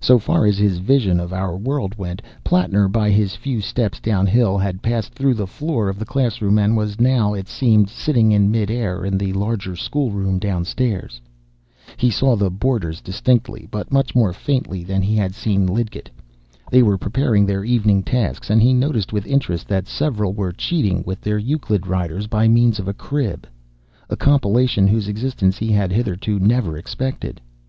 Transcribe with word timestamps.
So 0.00 0.20
far 0.20 0.46
as 0.46 0.58
his 0.58 0.78
vision 0.78 1.18
of 1.18 1.32
our 1.32 1.56
world 1.56 1.98
went, 1.98 2.22
Plattner, 2.44 2.86
by 2.86 3.10
his 3.10 3.34
few 3.34 3.60
steps 3.60 3.98
downhill, 3.98 4.58
had 4.58 4.80
passed 4.80 5.12
through 5.12 5.34
the 5.34 5.48
floor 5.48 5.88
of 5.88 5.98
the 5.98 6.04
class 6.04 6.40
room, 6.40 6.56
and 6.56 6.76
was 6.76 7.00
now, 7.00 7.34
it 7.34 7.48
seemed, 7.48 7.88
sitting 7.90 8.30
in 8.30 8.48
mid 8.52 8.70
air 8.70 9.04
in 9.04 9.18
the 9.18 9.32
larger 9.32 9.74
schoolroom 9.74 10.38
downstairs. 10.38 11.20
He 11.96 12.10
saw 12.12 12.36
the 12.36 12.48
boarders 12.48 13.00
distinctly, 13.00 13.66
but 13.68 13.90
much 13.90 14.14
more 14.14 14.32
faintly 14.32 14.84
than 14.84 15.02
he 15.02 15.16
had 15.16 15.34
seen 15.34 15.66
Lidgett. 15.66 16.10
They 16.70 16.84
were 16.84 16.96
preparing 16.96 17.44
their 17.44 17.64
evening 17.64 18.04
tasks, 18.04 18.50
and 18.50 18.62
he 18.62 18.72
noticed 18.72 19.12
with 19.12 19.26
interest 19.26 19.66
that 19.66 19.88
several 19.88 20.32
were 20.32 20.52
cheating 20.52 21.02
with 21.04 21.20
their 21.22 21.38
Euclid 21.38 21.88
riders 21.88 22.28
by 22.28 22.46
means 22.46 22.78
of 22.78 22.86
a 22.86 22.94
crib, 22.94 23.48
a 24.08 24.14
compilation 24.16 24.86
whose 24.86 25.08
existence 25.08 25.58
he 25.58 25.72
had 25.72 25.90
hitherto 25.90 26.38
never 26.38 26.80
suspected. 26.80 27.40